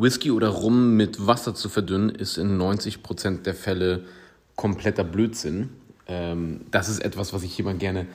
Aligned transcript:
Whisky 0.00 0.30
oder 0.30 0.48
Rum 0.48 0.96
mit 0.96 1.26
Wasser 1.26 1.54
zu 1.54 1.68
verdünnen, 1.68 2.10
ist 2.10 2.38
in 2.38 2.60
90% 2.60 3.42
der 3.42 3.54
Fälle 3.54 4.04
kompletter 4.54 5.04
Blödsinn. 5.04 5.70
Ähm, 6.06 6.60
das 6.70 6.88
ist 6.88 7.00
etwas, 7.00 7.32
was 7.32 7.42
ich 7.42 7.54
hier 7.54 7.64
mal 7.64 7.74
gerne 7.74 8.06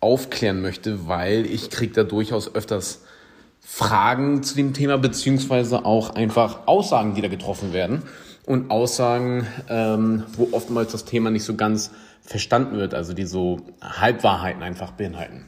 aufklären 0.00 0.60
möchte, 0.62 1.08
weil 1.08 1.46
ich 1.46 1.70
kriege 1.70 1.92
da 1.92 2.04
durchaus 2.04 2.54
öfters 2.54 3.02
Fragen 3.60 4.42
zu 4.42 4.56
dem 4.56 4.72
Thema, 4.72 4.98
beziehungsweise 4.98 5.84
auch 5.84 6.10
einfach 6.10 6.66
Aussagen, 6.66 7.14
die 7.14 7.22
da 7.22 7.28
getroffen 7.28 7.72
werden. 7.72 8.02
Und 8.46 8.70
Aussagen, 8.70 9.46
ähm, 9.68 10.24
wo 10.32 10.48
oftmals 10.52 10.92
das 10.92 11.04
Thema 11.04 11.30
nicht 11.30 11.44
so 11.44 11.54
ganz 11.54 11.90
verstanden 12.22 12.76
wird, 12.76 12.94
also 12.94 13.12
die 13.12 13.26
so 13.26 13.60
Halbwahrheiten 13.82 14.62
einfach 14.62 14.92
beinhalten. 14.92 15.46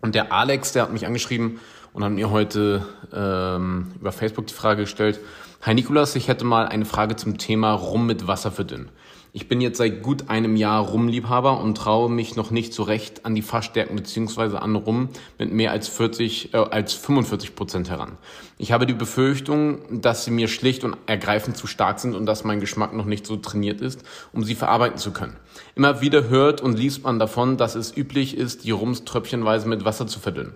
Und 0.00 0.14
der 0.14 0.32
Alex, 0.32 0.72
der 0.72 0.82
hat 0.82 0.92
mich 0.92 1.06
angeschrieben 1.06 1.60
und 1.92 2.04
hat 2.04 2.12
mir 2.12 2.30
heute 2.30 2.86
ähm, 3.12 3.92
über 4.00 4.12
Facebook 4.12 4.46
die 4.46 4.54
Frage 4.54 4.82
gestellt, 4.82 5.20
Hi 5.62 5.74
Nikolas, 5.74 6.16
ich 6.16 6.28
hätte 6.28 6.46
mal 6.46 6.66
eine 6.66 6.86
Frage 6.86 7.16
zum 7.16 7.36
Thema 7.36 7.72
Rum 7.72 8.06
mit 8.06 8.26
Wasser 8.26 8.50
verdünnen. 8.50 8.88
Ich 9.32 9.46
bin 9.46 9.60
jetzt 9.60 9.78
seit 9.78 10.02
gut 10.02 10.28
einem 10.28 10.56
Jahr 10.56 10.80
Rumliebhaber 10.80 11.60
und 11.60 11.76
traue 11.76 12.10
mich 12.10 12.34
noch 12.34 12.50
nicht 12.50 12.74
so 12.74 12.82
recht 12.82 13.24
an 13.24 13.36
die 13.36 13.42
Fassstärken 13.42 13.94
bzw. 13.94 14.56
an 14.56 14.74
Rum 14.74 15.08
mit 15.38 15.52
mehr 15.52 15.70
als 15.70 15.86
40, 15.86 16.52
äh, 16.52 16.56
als 16.56 16.94
45 16.94 17.54
Prozent 17.54 17.90
heran. 17.90 18.18
Ich 18.58 18.72
habe 18.72 18.86
die 18.86 18.94
Befürchtung, 18.94 20.02
dass 20.02 20.24
sie 20.24 20.32
mir 20.32 20.48
schlicht 20.48 20.82
und 20.82 20.96
ergreifend 21.06 21.56
zu 21.56 21.68
stark 21.68 22.00
sind 22.00 22.16
und 22.16 22.26
dass 22.26 22.42
mein 22.42 22.58
Geschmack 22.58 22.92
noch 22.92 23.04
nicht 23.04 23.24
so 23.24 23.36
trainiert 23.36 23.80
ist, 23.80 24.02
um 24.32 24.42
sie 24.42 24.56
verarbeiten 24.56 24.98
zu 24.98 25.12
können. 25.12 25.36
Immer 25.76 26.00
wieder 26.00 26.28
hört 26.28 26.60
und 26.60 26.76
liest 26.76 27.04
man 27.04 27.20
davon, 27.20 27.56
dass 27.56 27.76
es 27.76 27.96
üblich 27.96 28.36
ist, 28.36 28.64
die 28.64 28.72
Rums 28.72 29.04
tröpfchenweise 29.04 29.68
mit 29.68 29.84
Wasser 29.84 30.08
zu 30.08 30.18
verdünnen. 30.18 30.54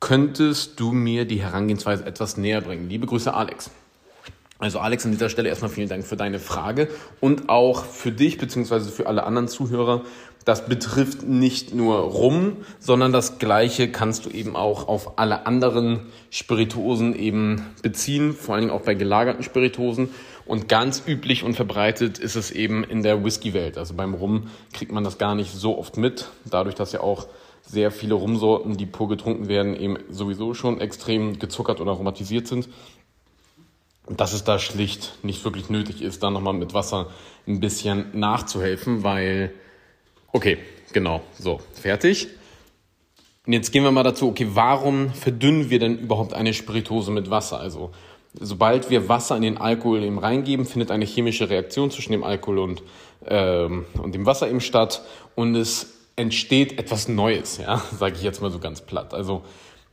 Könntest 0.00 0.80
du 0.80 0.92
mir 0.92 1.26
die 1.26 1.42
Herangehensweise 1.42 2.06
etwas 2.06 2.38
näher 2.38 2.62
bringen? 2.62 2.88
Liebe 2.88 3.06
Grüße, 3.06 3.34
Alex. 3.34 3.70
Also 4.60 4.80
Alex, 4.80 5.04
an 5.04 5.12
dieser 5.12 5.28
Stelle 5.28 5.48
erstmal 5.48 5.70
vielen 5.70 5.88
Dank 5.88 6.04
für 6.04 6.16
deine 6.16 6.40
Frage 6.40 6.88
und 7.20 7.48
auch 7.48 7.84
für 7.84 8.10
dich 8.10 8.38
beziehungsweise 8.38 8.90
für 8.90 9.06
alle 9.06 9.22
anderen 9.22 9.46
Zuhörer. 9.46 10.02
Das 10.44 10.66
betrifft 10.66 11.22
nicht 11.22 11.74
nur 11.74 11.98
Rum, 11.98 12.56
sondern 12.80 13.12
das 13.12 13.38
Gleiche 13.38 13.92
kannst 13.92 14.26
du 14.26 14.30
eben 14.30 14.56
auch 14.56 14.88
auf 14.88 15.18
alle 15.18 15.46
anderen 15.46 16.00
Spirituosen 16.30 17.14
eben 17.14 17.66
beziehen, 17.82 18.32
vor 18.32 18.54
allen 18.54 18.62
Dingen 18.62 18.72
auch 18.72 18.80
bei 18.80 18.94
gelagerten 18.94 19.44
Spirituosen. 19.44 20.08
Und 20.44 20.68
ganz 20.68 21.02
üblich 21.06 21.44
und 21.44 21.54
verbreitet 21.54 22.18
ist 22.18 22.34
es 22.34 22.50
eben 22.50 22.82
in 22.82 23.02
der 23.02 23.22
Whisky-Welt. 23.22 23.78
Also 23.78 23.94
beim 23.94 24.14
Rum 24.14 24.48
kriegt 24.72 24.90
man 24.90 25.04
das 25.04 25.18
gar 25.18 25.34
nicht 25.34 25.52
so 25.52 25.78
oft 25.78 25.98
mit, 25.98 26.28
dadurch, 26.46 26.74
dass 26.74 26.92
ja 26.92 27.00
auch 27.00 27.26
sehr 27.62 27.90
viele 27.90 28.14
Rumsorten, 28.14 28.78
die 28.78 28.86
pur 28.86 29.08
getrunken 29.08 29.48
werden, 29.48 29.78
eben 29.78 29.98
sowieso 30.08 30.54
schon 30.54 30.80
extrem 30.80 31.38
gezuckert 31.38 31.82
oder 31.82 31.90
aromatisiert 31.90 32.48
sind 32.48 32.68
dass 34.16 34.32
es 34.32 34.44
da 34.44 34.58
schlicht 34.58 35.18
nicht 35.22 35.44
wirklich 35.44 35.70
nötig 35.70 36.02
ist, 36.02 36.22
da 36.22 36.30
nochmal 36.30 36.54
mit 36.54 36.74
Wasser 36.74 37.08
ein 37.46 37.60
bisschen 37.60 38.06
nachzuhelfen, 38.18 39.02
weil, 39.02 39.52
okay, 40.32 40.58
genau, 40.92 41.22
so, 41.38 41.60
fertig. 41.74 42.28
Und 43.46 43.54
jetzt 43.54 43.72
gehen 43.72 43.82
wir 43.82 43.90
mal 43.90 44.02
dazu, 44.02 44.28
okay, 44.28 44.48
warum 44.52 45.12
verdünnen 45.12 45.70
wir 45.70 45.78
denn 45.78 45.98
überhaupt 45.98 46.34
eine 46.34 46.52
Spirituose 46.52 47.10
mit 47.10 47.30
Wasser? 47.30 47.58
Also, 47.58 47.92
sobald 48.38 48.90
wir 48.90 49.08
Wasser 49.08 49.36
in 49.36 49.42
den 49.42 49.58
Alkohol 49.58 50.02
eben 50.02 50.18
reingeben, 50.18 50.66
findet 50.66 50.90
eine 50.90 51.06
chemische 51.06 51.48
Reaktion 51.48 51.90
zwischen 51.90 52.12
dem 52.12 52.24
Alkohol 52.24 52.58
und, 52.58 52.82
ähm, 53.26 53.86
und 54.02 54.14
dem 54.14 54.26
Wasser 54.26 54.50
eben 54.50 54.60
statt 54.60 55.02
und 55.34 55.54
es 55.54 55.94
entsteht 56.16 56.78
etwas 56.78 57.08
Neues, 57.08 57.58
ja, 57.58 57.82
sage 57.98 58.16
ich 58.16 58.22
jetzt 58.22 58.42
mal 58.42 58.50
so 58.50 58.58
ganz 58.58 58.82
platt. 58.82 59.14
Also, 59.14 59.42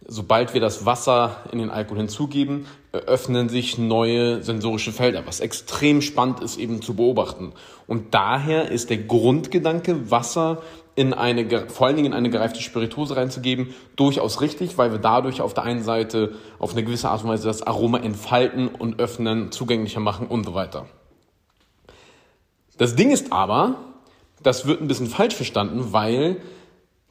sobald 0.07 0.53
wir 0.53 0.61
das 0.61 0.85
Wasser 0.85 1.38
in 1.51 1.59
den 1.59 1.69
Alkohol 1.69 1.99
hinzugeben, 1.99 2.67
öffnen 2.91 3.49
sich 3.49 3.77
neue 3.77 4.41
sensorische 4.43 4.91
Felder, 4.91 5.25
was 5.25 5.39
extrem 5.39 6.01
spannend 6.01 6.41
ist 6.41 6.57
eben 6.57 6.81
zu 6.81 6.95
beobachten. 6.95 7.53
Und 7.88 8.13
daher 8.13 8.71
ist 8.71 8.89
der 8.89 8.97
Grundgedanke, 8.97 10.11
Wasser 10.11 10.61
in 10.95 11.13
eine, 11.13 11.67
vor 11.67 11.88
allen 11.88 11.97
Dingen 11.97 12.07
in 12.07 12.13
eine 12.13 12.29
gereifte 12.29 12.61
Spirituose 12.61 13.17
reinzugeben, 13.17 13.73
durchaus 13.95 14.39
richtig, 14.41 14.78
weil 14.78 14.91
wir 14.91 15.00
dadurch 15.00 15.41
auf 15.41 15.53
der 15.53 15.63
einen 15.63 15.84
Seite 15.84 16.35
auf 16.57 16.72
eine 16.72 16.84
gewisse 16.84 17.09
Art 17.09 17.23
und 17.23 17.29
Weise 17.29 17.47
das 17.47 17.63
Aroma 17.63 17.97
entfalten 18.00 18.69
und 18.69 19.00
öffnen, 19.00 19.51
zugänglicher 19.51 20.00
machen 20.00 20.28
und 20.28 20.45
so 20.45 20.53
weiter. 20.53 20.85
Das 22.78 22.95
Ding 22.95 23.11
ist 23.11 23.34
aber, 23.34 23.75
das 24.41 24.67
wird 24.67 24.81
ein 24.81 24.88
bisschen 24.88 25.07
falsch 25.07 25.35
verstanden, 25.35 25.91
weil 25.91 26.38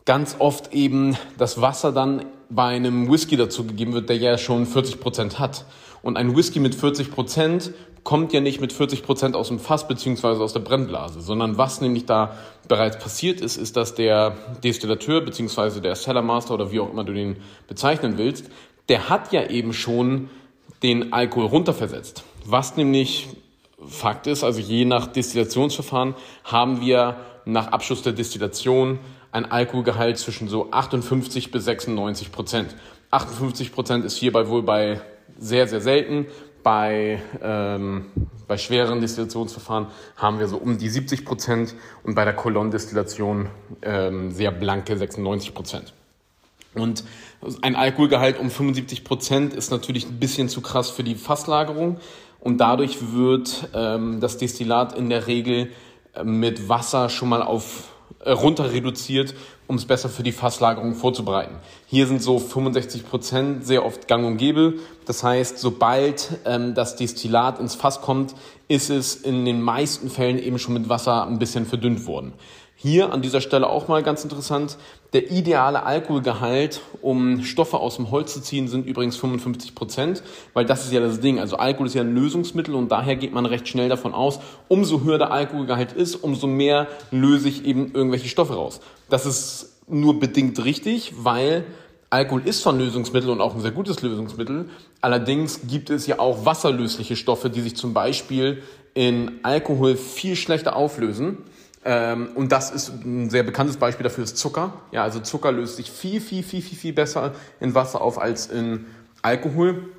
ganz 0.04 0.36
oft 0.38 0.72
eben 0.72 1.16
das 1.38 1.60
Wasser 1.60 1.92
dann 1.92 2.26
bei 2.50 2.68
einem 2.68 3.10
Whisky 3.10 3.36
dazu 3.36 3.64
gegeben 3.64 3.94
wird, 3.94 4.08
der 4.08 4.16
ja 4.16 4.38
schon 4.38 4.66
40 4.66 5.00
Prozent 5.00 5.38
hat. 5.38 5.64
Und 6.02 6.16
ein 6.16 6.36
Whisky 6.36 6.60
mit 6.60 6.74
40 6.74 7.10
Prozent 7.10 7.72
kommt 8.02 8.34
ja 8.34 8.40
nicht 8.40 8.60
mit 8.60 8.72
40 8.72 9.02
Prozent 9.02 9.34
aus 9.34 9.48
dem 9.48 9.58
Fass 9.58 9.88
beziehungsweise 9.88 10.42
aus 10.42 10.52
der 10.52 10.60
Brennblase, 10.60 11.22
sondern 11.22 11.56
was 11.56 11.80
nämlich 11.80 12.04
da 12.04 12.36
bereits 12.68 12.98
passiert 12.98 13.40
ist, 13.40 13.56
ist, 13.56 13.76
dass 13.78 13.94
der 13.94 14.36
Destillateur 14.62 15.22
beziehungsweise 15.22 15.80
der 15.80 15.94
Cellarmaster 15.94 16.52
oder 16.52 16.70
wie 16.70 16.80
auch 16.80 16.90
immer 16.90 17.04
du 17.04 17.14
den 17.14 17.36
bezeichnen 17.66 18.18
willst, 18.18 18.50
der 18.90 19.08
hat 19.08 19.32
ja 19.32 19.48
eben 19.48 19.72
schon 19.72 20.28
den 20.82 21.14
Alkohol 21.14 21.46
runterversetzt. 21.46 22.24
Was 22.44 22.76
nämlich 22.76 23.28
Fakt 23.86 24.26
ist, 24.26 24.44
also 24.44 24.60
je 24.60 24.84
nach 24.84 25.06
Destillationsverfahren 25.06 26.14
haben 26.44 26.82
wir 26.82 27.16
nach 27.46 27.68
Abschluss 27.68 28.02
der 28.02 28.12
Destillation 28.12 28.98
ein 29.34 29.50
Alkoholgehalt 29.50 30.16
zwischen 30.16 30.46
so 30.46 30.70
58 30.70 31.50
bis 31.50 31.64
96 31.64 32.30
Prozent. 32.30 32.76
58 33.10 33.72
Prozent 33.72 34.04
ist 34.04 34.16
hierbei 34.16 34.48
wohl 34.48 34.62
bei 34.62 35.00
sehr, 35.36 35.66
sehr 35.66 35.80
selten. 35.80 36.26
Bei, 36.62 37.20
ähm, 37.42 38.06
bei 38.46 38.56
schweren 38.56 39.00
Destillationsverfahren 39.00 39.88
haben 40.16 40.38
wir 40.38 40.46
so 40.46 40.56
um 40.56 40.78
die 40.78 40.88
70 40.88 41.24
Prozent 41.24 41.74
und 42.04 42.14
bei 42.14 42.24
der 42.24 42.34
Kolonnendestillation 42.34 43.48
ähm, 43.82 44.30
sehr 44.30 44.52
blanke 44.52 44.96
96 44.96 45.52
Prozent. 45.52 45.92
Und 46.74 47.04
ein 47.60 47.74
Alkoholgehalt 47.74 48.38
um 48.38 48.50
75 48.50 49.02
Prozent 49.02 49.52
ist 49.52 49.72
natürlich 49.72 50.06
ein 50.06 50.20
bisschen 50.20 50.48
zu 50.48 50.60
krass 50.60 50.90
für 50.90 51.02
die 51.02 51.16
Fasslagerung 51.16 51.98
und 52.38 52.58
dadurch 52.58 53.12
wird 53.12 53.68
ähm, 53.74 54.20
das 54.20 54.38
Destillat 54.38 54.96
in 54.96 55.10
der 55.10 55.26
Regel 55.26 55.72
äh, 56.14 56.22
mit 56.22 56.68
Wasser 56.68 57.08
schon 57.08 57.28
mal 57.28 57.42
auf 57.42 57.93
runter 58.30 58.72
reduziert, 58.72 59.34
um 59.66 59.76
es 59.76 59.84
besser 59.84 60.08
für 60.08 60.22
die 60.22 60.32
Fasslagerung 60.32 60.94
vorzubereiten. 60.94 61.56
Hier 61.86 62.06
sind 62.06 62.22
so 62.22 62.38
65 62.38 63.08
Prozent 63.08 63.66
sehr 63.66 63.84
oft 63.84 64.08
gang 64.08 64.26
und 64.26 64.36
gäbe. 64.36 64.74
Das 65.06 65.22
heißt, 65.22 65.58
sobald 65.58 66.38
ähm, 66.44 66.74
das 66.74 66.96
Destillat 66.96 67.58
ins 67.58 67.74
Fass 67.74 68.00
kommt, 68.00 68.34
ist 68.68 68.90
es 68.90 69.14
in 69.14 69.44
den 69.44 69.60
meisten 69.60 70.10
Fällen 70.10 70.38
eben 70.38 70.58
schon 70.58 70.74
mit 70.74 70.88
Wasser 70.88 71.26
ein 71.26 71.38
bisschen 71.38 71.66
verdünnt 71.66 72.06
worden. 72.06 72.32
Hier 72.84 73.14
an 73.14 73.22
dieser 73.22 73.40
Stelle 73.40 73.70
auch 73.70 73.88
mal 73.88 74.02
ganz 74.02 74.24
interessant. 74.24 74.76
Der 75.14 75.30
ideale 75.30 75.84
Alkoholgehalt, 75.84 76.82
um 77.00 77.42
Stoffe 77.42 77.78
aus 77.78 77.96
dem 77.96 78.10
Holz 78.10 78.34
zu 78.34 78.42
ziehen, 78.42 78.68
sind 78.68 78.84
übrigens 78.84 79.16
55 79.16 79.74
Prozent, 79.74 80.22
weil 80.52 80.66
das 80.66 80.84
ist 80.84 80.92
ja 80.92 81.00
das 81.00 81.18
Ding. 81.18 81.40
Also 81.40 81.56
Alkohol 81.56 81.86
ist 81.86 81.94
ja 81.94 82.02
ein 82.02 82.14
Lösungsmittel 82.14 82.74
und 82.74 82.92
daher 82.92 83.16
geht 83.16 83.32
man 83.32 83.46
recht 83.46 83.68
schnell 83.68 83.88
davon 83.88 84.12
aus, 84.12 84.38
umso 84.68 85.02
höher 85.02 85.16
der 85.16 85.30
Alkoholgehalt 85.30 85.94
ist, 85.94 86.16
umso 86.16 86.46
mehr 86.46 86.86
löse 87.10 87.48
ich 87.48 87.64
eben 87.64 87.94
irgendwelche 87.94 88.28
Stoffe 88.28 88.52
raus. 88.52 88.80
Das 89.08 89.24
ist 89.24 89.78
nur 89.88 90.20
bedingt 90.20 90.62
richtig, 90.62 91.14
weil 91.16 91.64
Alkohol 92.10 92.42
ist 92.44 92.66
ein 92.66 92.76
Lösungsmittel 92.76 93.30
und 93.30 93.40
auch 93.40 93.54
ein 93.54 93.62
sehr 93.62 93.70
gutes 93.70 94.02
Lösungsmittel. 94.02 94.68
Allerdings 95.00 95.62
gibt 95.66 95.88
es 95.88 96.06
ja 96.06 96.18
auch 96.18 96.44
wasserlösliche 96.44 97.16
Stoffe, 97.16 97.48
die 97.48 97.62
sich 97.62 97.76
zum 97.76 97.94
Beispiel 97.94 98.62
in 98.92 99.40
Alkohol 99.42 99.96
viel 99.96 100.36
schlechter 100.36 100.76
auflösen 100.76 101.38
ähm, 101.84 102.30
und 102.34 102.50
das 102.50 102.70
ist 102.70 102.88
ein 103.04 103.28
sehr 103.28 103.42
bekanntes 103.42 103.76
Beispiel 103.76 104.04
dafür 104.04 104.24
ist 104.24 104.38
Zucker. 104.38 104.72
Ja, 104.90 105.02
also 105.02 105.20
Zucker 105.20 105.52
löst 105.52 105.76
sich 105.76 105.90
viel, 105.90 106.20
viel, 106.20 106.42
viel, 106.42 106.62
viel, 106.62 106.78
viel 106.78 106.92
besser 106.92 107.34
in 107.60 107.74
Wasser 107.74 108.00
auf 108.00 108.18
als 108.18 108.46
in 108.46 108.86
Alkohol. 109.20 109.90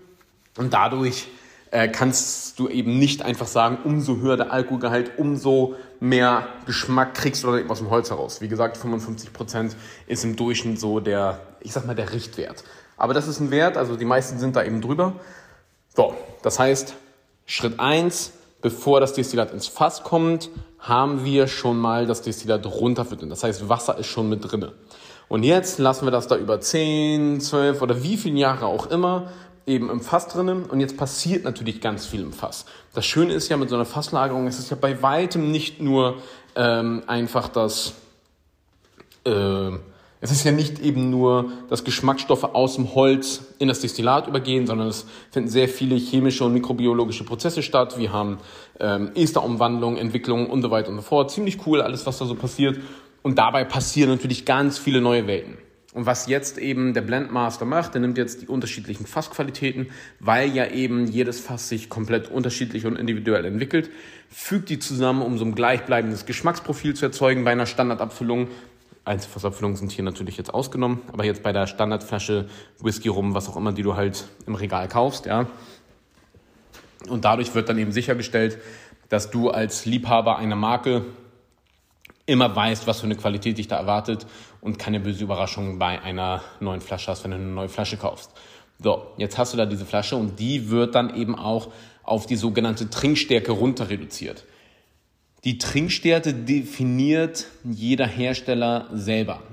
Und 0.57 0.73
dadurch 0.73 1.27
äh, 1.69 1.87
kannst 1.87 2.57
du 2.57 2.69
eben 2.69 2.97
nicht 2.97 3.21
einfach 3.21 3.45
sagen, 3.45 3.77
umso 3.83 4.17
höher 4.17 4.37
der 4.37 4.51
Alkoholgehalt, 4.51 5.19
umso 5.19 5.75
mehr 5.99 6.47
Geschmack 6.65 7.13
kriegst 7.13 7.43
du 7.43 7.55
eben 7.55 7.69
aus 7.69 7.79
dem 7.79 7.89
Holz 7.91 8.09
heraus. 8.09 8.41
Wie 8.41 8.47
gesagt, 8.47 8.77
55 8.77 9.31
Prozent 9.31 9.75
ist 10.07 10.23
im 10.23 10.35
Durchschnitt 10.35 10.79
so 10.79 10.99
der, 10.99 11.39
ich 11.59 11.71
sag 11.71 11.85
mal, 11.85 11.95
der 11.95 12.13
Richtwert. 12.13 12.63
Aber 12.97 13.13
das 13.13 13.27
ist 13.27 13.39
ein 13.39 13.51
Wert, 13.51 13.77
also 13.77 13.95
die 13.95 14.05
meisten 14.05 14.39
sind 14.39 14.55
da 14.55 14.63
eben 14.63 14.81
drüber. 14.81 15.13
So, 15.95 16.15
das 16.41 16.57
heißt, 16.57 16.95
Schritt 17.45 17.79
eins 17.79 18.31
bevor 18.65 18.99
das 18.99 19.13
Destillat 19.13 19.53
ins 19.53 19.67
Fass 19.67 20.01
kommt, 20.01 20.49
haben 20.79 21.23
wir 21.23 21.45
schon 21.45 21.77
mal 21.77 22.07
das 22.07 22.23
Destillat 22.23 22.65
runterfüttern. 22.65 23.29
Das 23.29 23.43
heißt, 23.43 23.69
Wasser 23.69 23.95
ist 23.99 24.07
schon 24.07 24.27
mit 24.27 24.51
drinne. 24.51 24.71
Und 25.27 25.43
jetzt 25.43 25.77
lassen 25.77 26.07
wir 26.07 26.11
das 26.11 26.25
da 26.25 26.35
über 26.35 26.59
10, 26.59 27.41
12 27.41 27.83
oder 27.83 28.01
wie 28.01 28.17
viele 28.17 28.39
Jahre 28.39 28.65
auch 28.65 28.87
immer 28.87 29.31
eben 29.67 29.91
im 29.91 30.01
Fass 30.01 30.29
drinnen 30.29 30.63
und 30.65 30.79
jetzt 30.79 30.97
passiert 30.97 31.43
natürlich 31.43 31.79
ganz 31.79 32.07
viel 32.07 32.21
im 32.21 32.33
Fass. 32.33 32.65
Das 32.95 33.05
Schöne 33.05 33.33
ist 33.33 33.49
ja 33.49 33.57
mit 33.57 33.69
so 33.69 33.75
einer 33.75 33.85
Fasslagerung, 33.85 34.47
es 34.47 34.57
ist 34.57 34.71
ja 34.71 34.77
bei 34.81 34.99
weitem 35.03 35.51
nicht 35.51 35.79
nur 35.79 36.15
ähm, 36.55 37.03
einfach 37.05 37.49
das, 37.49 37.93
äh, 39.25 39.69
Es 40.25 40.31
ist 40.31 40.43
ja 40.43 40.51
nicht 40.51 40.79
eben 40.79 41.11
nur, 41.11 41.51
dass 41.69 41.83
Geschmacksstoffe 41.83 42.45
aus 42.45 42.77
dem 42.77 42.95
Holz 42.95 43.45
in 43.59 43.67
das 43.67 43.81
Destillat 43.81 44.27
übergehen, 44.27 44.65
sondern 44.65 44.87
es 44.87 45.05
finden 45.29 45.49
sehr 45.49 45.69
viele 45.69 45.97
chemische 45.97 46.43
und 46.43 46.51
mikrobiologische 46.51 47.23
Prozesse 47.23 47.61
statt. 47.61 47.99
Wir 47.99 48.11
haben 48.11 48.39
ähm, 48.79 49.11
Esterumwandlung, 49.13 49.97
Entwicklung 49.97 50.49
und 50.49 50.63
so 50.63 50.71
weiter 50.71 50.89
und 50.89 50.95
so 50.95 51.03
fort. 51.03 51.29
Ziemlich 51.29 51.67
cool 51.67 51.79
alles, 51.79 52.07
was 52.07 52.17
da 52.17 52.25
so 52.25 52.33
passiert. 52.33 52.79
Und 53.21 53.37
dabei 53.37 53.65
passieren 53.65 54.09
natürlich 54.09 54.45
ganz 54.45 54.79
viele 54.79 54.99
neue 54.99 55.27
Welten. 55.27 55.59
Und 55.93 56.07
was 56.07 56.25
jetzt 56.25 56.57
eben 56.57 56.95
der 56.95 57.03
Blendmaster 57.03 57.65
macht, 57.65 57.93
der 57.93 58.01
nimmt 58.01 58.17
jetzt 58.17 58.41
die 58.41 58.47
unterschiedlichen 58.47 59.05
Fassqualitäten, 59.05 59.91
weil 60.19 60.55
ja 60.55 60.65
eben 60.71 61.05
jedes 61.05 61.39
Fass 61.39 61.69
sich 61.69 61.87
komplett 61.87 62.31
unterschiedlich 62.31 62.87
und 62.87 62.95
individuell 62.95 63.45
entwickelt, 63.45 63.91
fügt 64.27 64.69
die 64.69 64.79
zusammen, 64.79 65.21
um 65.21 65.37
so 65.37 65.45
ein 65.45 65.53
gleichbleibendes 65.53 66.25
Geschmacksprofil 66.25 66.95
zu 66.95 67.05
erzeugen 67.05 67.43
bei 67.43 67.51
einer 67.51 67.67
Standardabfüllung. 67.67 68.47
Einzelfassabfüllungen 69.05 69.77
sind 69.77 69.91
hier 69.91 70.03
natürlich 70.03 70.35
jetzt 70.37 70.53
ausgenommen, 70.53 71.01
aber 71.13 71.23
jetzt 71.23 71.43
bei 71.43 71.53
der 71.53 71.67
Standardflasche 71.67 72.49
Whisky 72.79 73.07
rum, 73.07 73.33
was 73.35 73.47
auch 73.47 73.55
immer, 73.55 73.71
die 73.71 73.83
du 73.83 73.95
halt 73.95 74.25
im 74.47 74.55
Regal 74.55 74.87
kaufst, 74.87 75.25
ja. 75.25 75.47
Und 77.07 77.23
dadurch 77.23 77.53
wird 77.53 77.69
dann 77.69 77.77
eben 77.77 77.91
sichergestellt, 77.91 78.57
dass 79.09 79.29
du 79.29 79.51
als 79.51 79.85
Liebhaber 79.85 80.37
einer 80.37 80.55
Marke 80.55 81.05
immer 82.25 82.55
weißt, 82.55 82.87
was 82.87 83.01
für 83.01 83.05
eine 83.05 83.15
Qualität 83.15 83.59
dich 83.59 83.67
da 83.67 83.77
erwartet 83.77 84.25
und 84.61 84.79
keine 84.79 84.99
böse 84.99 85.23
Überraschung 85.23 85.77
bei 85.77 86.01
einer 86.01 86.41
neuen 86.59 86.81
Flasche 86.81 87.11
hast, 87.11 87.23
wenn 87.23 87.31
du 87.31 87.37
eine 87.37 87.45
neue 87.45 87.69
Flasche 87.69 87.97
kaufst. 87.97 88.31
So, 88.81 89.05
jetzt 89.17 89.37
hast 89.37 89.53
du 89.53 89.57
da 89.57 89.67
diese 89.67 89.85
Flasche 89.85 90.15
und 90.15 90.39
die 90.39 90.69
wird 90.69 90.95
dann 90.95 91.15
eben 91.15 91.37
auch 91.37 91.71
auf 92.03 92.25
die 92.25 92.35
sogenannte 92.35 92.89
Trinkstärke 92.89 93.51
runter 93.51 93.89
reduziert. 93.89 94.45
Die 95.45 95.59
Trinkstärke 95.59 96.33
definiert 96.33 97.45
jeder 97.63 98.07
Hersteller 98.07 98.89
selber. 98.91 99.43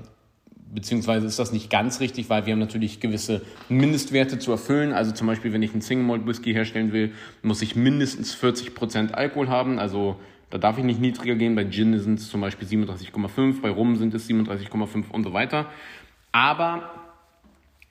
Beziehungsweise 0.73 1.27
ist 1.27 1.37
das 1.37 1.51
nicht 1.51 1.69
ganz 1.69 1.99
richtig, 1.99 2.31
weil 2.31 2.47
wir 2.47 2.53
haben 2.53 2.59
natürlich 2.59 2.99
gewisse 2.99 3.43
Mindestwerte 3.69 4.39
zu 4.39 4.49
erfüllen. 4.49 4.91
Also 4.91 5.11
zum 5.11 5.27
Beispiel, 5.27 5.53
wenn 5.53 5.61
ich 5.61 5.73
einen 5.73 5.81
Single 5.81 6.07
Malt 6.07 6.25
Whisky 6.25 6.51
herstellen 6.51 6.91
will, 6.93 7.11
muss 7.43 7.61
ich 7.61 7.75
mindestens 7.75 8.35
40% 8.35 9.11
Alkohol 9.11 9.49
haben. 9.49 9.77
Also 9.77 10.15
da 10.49 10.57
darf 10.57 10.79
ich 10.79 10.83
nicht 10.83 10.99
niedriger 10.99 11.35
gehen. 11.35 11.53
Bei 11.53 11.63
Gin 11.63 11.99
sind 11.99 12.17
es 12.17 12.27
zum 12.27 12.41
Beispiel 12.41 12.67
37,5, 12.67 13.61
bei 13.61 13.69
Rum 13.69 13.95
sind 13.95 14.15
es 14.15 14.27
37,5 14.27 15.11
und 15.11 15.23
so 15.23 15.33
weiter. 15.33 15.67
Aber 16.31 16.89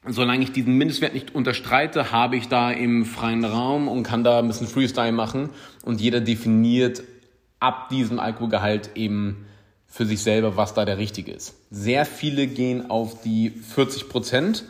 solange 0.08 0.42
ich 0.42 0.50
diesen 0.50 0.76
Mindestwert 0.76 1.14
nicht 1.14 1.36
unterstreite, 1.36 2.10
habe 2.10 2.36
ich 2.36 2.48
da 2.48 2.72
im 2.72 3.04
freien 3.04 3.44
Raum 3.44 3.86
und 3.86 4.02
kann 4.02 4.24
da 4.24 4.40
ein 4.40 4.48
bisschen 4.48 4.66
Freestyle 4.66 5.12
machen 5.12 5.50
und 5.84 6.00
jeder 6.00 6.20
definiert 6.20 7.04
ab 7.62 7.88
diesem 7.88 8.18
Alkoholgehalt 8.18 8.90
eben 8.94 9.46
für 9.86 10.06
sich 10.06 10.22
selber, 10.22 10.56
was 10.56 10.74
da 10.74 10.84
der 10.84 10.98
richtige 10.98 11.32
ist. 11.32 11.54
Sehr 11.70 12.04
viele 12.06 12.46
gehen 12.46 12.90
auf 12.90 13.22
die 13.22 13.50
40 13.50 14.08
Prozent 14.08 14.64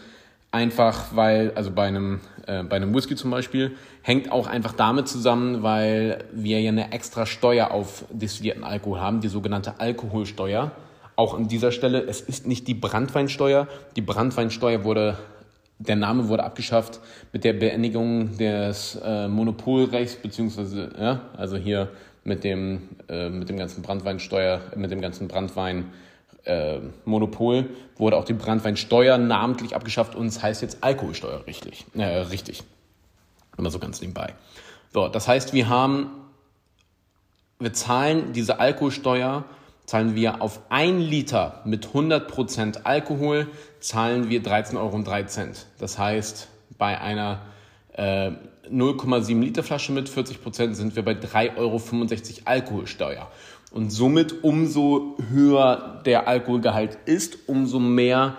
Einfach 0.54 1.16
weil, 1.16 1.52
also 1.54 1.70
bei 1.70 1.86
einem, 1.86 2.20
äh, 2.46 2.62
bei 2.62 2.76
einem 2.76 2.94
Whisky 2.94 3.16
zum 3.16 3.30
Beispiel, 3.30 3.74
hängt 4.02 4.30
auch 4.30 4.46
einfach 4.46 4.74
damit 4.74 5.08
zusammen, 5.08 5.62
weil 5.62 6.24
wir 6.30 6.60
ja 6.60 6.68
eine 6.68 6.92
extra 6.92 7.24
Steuer 7.24 7.70
auf 7.70 8.04
destillierten 8.10 8.62
Alkohol 8.62 9.00
haben, 9.00 9.22
die 9.22 9.28
sogenannte 9.28 9.80
Alkoholsteuer. 9.80 10.70
Auch 11.16 11.32
an 11.32 11.48
dieser 11.48 11.72
Stelle, 11.72 12.02
es 12.02 12.20
ist 12.20 12.46
nicht 12.46 12.68
die 12.68 12.74
Brandweinsteuer. 12.74 13.66
Die 13.96 14.02
Brandweinsteuer 14.02 14.84
wurde, 14.84 15.16
der 15.78 15.96
Name 15.96 16.28
wurde 16.28 16.44
abgeschafft 16.44 17.00
mit 17.32 17.44
der 17.44 17.54
Beendigung 17.54 18.36
des 18.36 19.00
äh, 19.02 19.28
Monopolrechts, 19.28 20.16
beziehungsweise, 20.16 20.90
ja, 21.00 21.20
also 21.34 21.56
hier 21.56 21.88
mit 22.24 22.44
dem, 22.44 22.88
äh, 23.08 23.28
mit 23.28 23.48
dem 23.48 23.56
ganzen 23.56 23.82
Brandweinsteuer, 23.82 24.60
mit 24.76 24.90
dem 24.90 25.00
ganzen 25.00 25.28
Brandwein, 25.28 25.92
äh, 26.44 26.78
Monopol 27.04 27.70
wurde 27.96 28.16
auch 28.16 28.24
die 28.24 28.32
Brandweinsteuer 28.32 29.18
namentlich 29.18 29.76
abgeschafft 29.76 30.14
und 30.14 30.26
es 30.26 30.42
heißt 30.42 30.62
jetzt 30.62 30.78
Alkoholsteuer 30.82 31.46
richtig. 31.46 31.84
Äh, 31.94 32.04
richtig. 32.04 32.62
Immer 33.56 33.70
so 33.70 33.78
ganz 33.78 34.00
nebenbei. 34.00 34.34
So, 34.92 35.08
das 35.08 35.28
heißt, 35.28 35.52
wir 35.52 35.68
haben, 35.68 36.10
wir 37.58 37.72
zahlen 37.72 38.32
diese 38.32 38.58
Alkoholsteuer, 38.58 39.44
zahlen 39.86 40.14
wir 40.14 40.42
auf 40.42 40.60
ein 40.68 41.00
Liter 41.00 41.60
mit 41.64 41.86
100% 41.88 42.84
Alkohol, 42.84 43.48
zahlen 43.80 44.28
wir 44.28 44.42
13,03 44.42 44.76
Euro. 44.76 45.52
Das 45.78 45.98
heißt, 45.98 46.48
bei 46.78 47.00
einer 47.00 47.42
äh, 47.92 48.32
0,7 48.72 49.40
Liter 49.40 49.62
Flasche 49.62 49.92
mit 49.92 50.08
40% 50.08 50.74
sind 50.74 50.96
wir 50.96 51.04
bei 51.04 51.12
3,65 51.12 51.56
Euro 51.58 51.80
Alkoholsteuer. 52.44 53.30
Und 53.70 53.90
somit 53.90 54.42
umso 54.42 55.16
höher 55.30 56.02
der 56.04 56.28
Alkoholgehalt 56.28 56.98
ist, 57.06 57.38
umso 57.46 57.78
mehr 57.78 58.36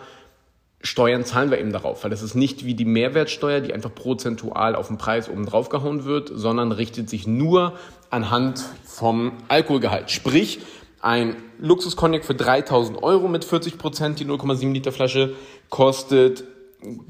Steuern 0.82 1.24
zahlen 1.24 1.50
wir 1.50 1.60
eben 1.60 1.72
darauf, 1.72 2.04
weil 2.04 2.12
das 2.12 2.22
ist 2.22 2.36
nicht 2.36 2.66
wie 2.66 2.74
die 2.76 2.86
Mehrwertsteuer, 2.86 3.62
die 3.62 3.74
einfach 3.74 3.96
prozentual 3.96 4.76
auf 4.76 4.88
den 4.88 4.98
Preis 4.98 5.30
oben 5.30 5.46
drauf 5.46 5.70
gehauen 5.70 6.04
wird, 6.04 6.30
sondern 6.34 6.74
richtet 6.74 7.10
sich 7.10 7.26
nur 7.26 7.74
anhand 8.10 8.62
vom 8.86 9.32
Alkoholgehalt. 9.48 10.12
Sprich, 10.12 10.60
ein 11.02 11.36
Luxuskognak 11.60 12.26
für 12.26 12.36
3000 12.36 13.02
Euro 13.02 13.28
mit 13.28 13.46
40 13.46 13.78
Prozent, 13.78 14.20
die 14.20 14.26
0,7 14.26 14.72
Liter 14.74 14.92
Flasche, 14.92 15.36
kostet 15.70 16.44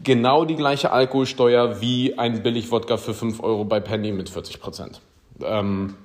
genau 0.04 0.46
die 0.46 0.56
gleiche 0.56 0.92
Alkoholsteuer 0.92 1.82
wie 1.82 2.18
ein 2.18 2.44
Billig-Wodka 2.44 2.98
für 2.98 3.14
5 3.14 3.42
Euro 3.42 3.66
bei 3.66 3.80
Penny 3.80 4.12
mit 4.12 4.30
40 4.30 4.60
Prozent. 4.60 5.02
Ähm, 5.42 5.96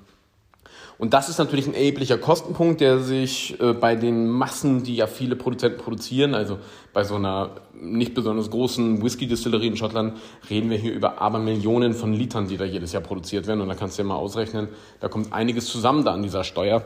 und 0.98 1.14
das 1.14 1.28
ist 1.28 1.38
natürlich 1.38 1.68
ein 1.68 1.74
erheblicher 1.74 2.18
Kostenpunkt, 2.18 2.80
der 2.80 2.98
sich 2.98 3.58
äh, 3.60 3.72
bei 3.72 3.94
den 3.94 4.28
Massen, 4.28 4.82
die 4.82 4.96
ja 4.96 5.06
viele 5.06 5.36
Produzenten 5.36 5.78
produzieren, 5.78 6.34
also 6.34 6.58
bei 6.92 7.04
so 7.04 7.14
einer 7.14 7.50
nicht 7.72 8.14
besonders 8.14 8.50
großen 8.50 9.00
Whisky-Distillerie 9.00 9.68
in 9.68 9.76
Schottland, 9.76 10.18
reden 10.50 10.70
wir 10.70 10.76
hier 10.76 10.92
über 10.92 11.20
Abermillionen 11.20 11.94
von 11.94 12.12
Litern, 12.12 12.48
die 12.48 12.56
da 12.56 12.64
jedes 12.64 12.92
Jahr 12.92 13.02
produziert 13.02 13.46
werden. 13.46 13.60
Und 13.60 13.68
da 13.68 13.76
kannst 13.76 13.96
du 13.96 14.02
ja 14.02 14.08
mal 14.08 14.16
ausrechnen, 14.16 14.68
da 14.98 15.06
kommt 15.06 15.32
einiges 15.32 15.66
zusammen 15.66 16.04
da 16.04 16.12
an 16.12 16.22
dieser 16.22 16.42
Steuer 16.42 16.84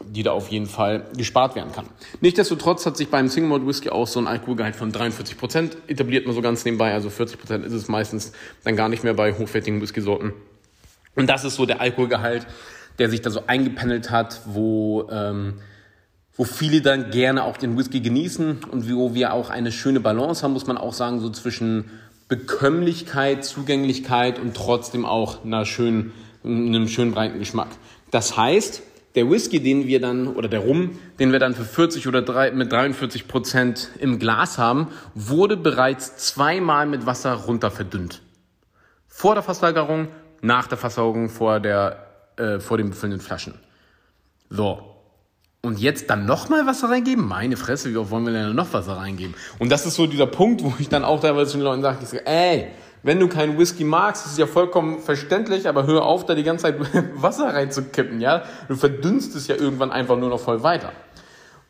die 0.00 0.22
da 0.22 0.32
auf 0.32 0.48
jeden 0.48 0.66
Fall 0.66 1.04
gespart 1.16 1.54
werden 1.54 1.72
kann. 1.72 1.86
Nichtsdestotrotz 2.20 2.84
hat 2.86 2.96
sich 2.96 3.08
beim 3.08 3.28
Single 3.28 3.50
Malt 3.50 3.66
Whisky 3.66 3.90
auch 3.90 4.06
so 4.06 4.20
ein 4.20 4.26
Alkoholgehalt 4.26 4.76
von 4.76 4.92
43 4.92 5.36
Prozent 5.36 5.76
etabliert, 5.86 6.26
man 6.26 6.34
so 6.34 6.42
ganz 6.42 6.64
nebenbei. 6.64 6.92
Also 6.92 7.10
40 7.10 7.38
Prozent 7.38 7.64
ist 7.64 7.72
es 7.72 7.88
meistens 7.88 8.32
dann 8.64 8.76
gar 8.76 8.88
nicht 8.88 9.04
mehr 9.04 9.14
bei 9.14 9.32
hochwertigen 9.32 9.80
Whisky-Sorten. 9.80 10.32
Und 11.14 11.28
das 11.28 11.44
ist 11.44 11.54
so 11.54 11.66
der 11.66 11.80
Alkoholgehalt, 11.80 12.46
der 12.98 13.08
sich 13.08 13.22
da 13.22 13.30
so 13.30 13.46
eingependelt 13.46 14.10
hat, 14.10 14.40
wo, 14.46 15.08
ähm, 15.10 15.54
wo 16.36 16.44
viele 16.44 16.80
dann 16.80 17.10
gerne 17.10 17.44
auch 17.44 17.56
den 17.56 17.78
Whisky 17.78 18.00
genießen 18.00 18.64
und 18.70 18.90
wo 18.90 19.14
wir 19.14 19.32
auch 19.32 19.50
eine 19.50 19.72
schöne 19.72 20.00
Balance 20.00 20.42
haben, 20.42 20.52
muss 20.52 20.66
man 20.66 20.76
auch 20.76 20.92
sagen, 20.92 21.20
so 21.20 21.30
zwischen 21.30 21.90
Bekömmlichkeit, 22.28 23.44
Zugänglichkeit 23.44 24.38
und 24.38 24.54
trotzdem 24.56 25.04
auch 25.04 25.44
einer 25.44 25.64
schönen, 25.66 26.12
einem 26.44 26.88
schönen 26.88 27.12
breiten 27.12 27.38
Geschmack. 27.38 27.68
Das 28.10 28.36
heißt, 28.36 28.82
der 29.14 29.30
Whisky, 29.30 29.60
den 29.60 29.86
wir 29.86 30.00
dann, 30.00 30.26
oder 30.26 30.48
der 30.48 30.60
Rum, 30.60 30.98
den 31.18 31.32
wir 31.32 31.38
dann 31.38 31.54
für 31.54 31.64
40 31.64 32.08
oder 32.08 32.22
drei, 32.22 32.50
mit 32.50 32.72
43 32.72 33.28
Prozent 33.28 33.90
im 34.00 34.18
Glas 34.18 34.58
haben, 34.58 34.88
wurde 35.14 35.56
bereits 35.56 36.16
zweimal 36.16 36.86
mit 36.86 37.06
Wasser 37.06 37.32
runter 37.34 37.70
verdünnt. 37.70 38.22
Vor 39.06 39.34
der 39.34 39.42
Fasslagerung, 39.42 40.08
nach 40.40 40.66
der 40.66 40.78
Fassaugung, 40.78 41.28
vor 41.30 41.60
der 41.60 42.04
äh, 42.36 42.58
vor 42.58 42.78
den 42.78 42.90
befüllenden 42.90 43.20
Flaschen. 43.20 43.54
So. 44.50 44.90
Und 45.62 45.78
jetzt 45.78 46.10
dann 46.10 46.26
nochmal 46.26 46.66
Wasser 46.66 46.90
reingeben? 46.90 47.26
Meine 47.26 47.56
Fresse, 47.56 47.90
wie 47.90 47.96
oft 47.96 48.10
wollen 48.10 48.26
wir 48.26 48.32
denn 48.32 48.54
noch 48.54 48.72
Wasser 48.72 48.96
reingeben? 48.96 49.34
Und 49.58 49.70
das 49.70 49.86
ist 49.86 49.94
so 49.94 50.06
dieser 50.06 50.26
Punkt, 50.26 50.62
wo 50.62 50.74
ich 50.78 50.88
dann 50.88 51.04
auch 51.04 51.20
teilweise 51.20 51.52
zu 51.52 51.58
den 51.58 51.64
Leuten 51.64 51.82
sage, 51.82 51.98
ich 52.02 52.08
sage, 52.08 52.26
ey, 52.26 52.68
wenn 53.04 53.20
du 53.20 53.28
keinen 53.28 53.58
Whisky 53.58 53.84
magst, 53.84 54.26
ist 54.26 54.38
ja 54.38 54.46
vollkommen 54.46 54.98
verständlich, 54.98 55.68
aber 55.68 55.86
hör 55.86 56.04
auf, 56.04 56.24
da 56.24 56.34
die 56.34 56.42
ganze 56.42 56.64
Zeit 56.64 56.76
Wasser 57.22 57.54
reinzukippen, 57.54 58.20
ja? 58.20 58.42
Du 58.66 58.74
verdünnst 58.74 59.36
es 59.36 59.46
ja 59.46 59.54
irgendwann 59.54 59.92
einfach 59.92 60.16
nur 60.16 60.30
noch 60.30 60.40
voll 60.40 60.62
weiter. 60.62 60.90